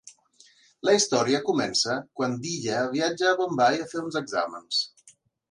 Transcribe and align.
La 0.87 0.95
història 0.99 1.41
comença 1.49 1.97
quan 2.21 2.33
Diya 2.47 2.81
viatja 2.95 3.29
a 3.33 3.35
Bombai 3.43 3.79
a 3.85 3.87
fer 3.93 4.01
uns 4.07 4.19
exàmens. 4.25 4.83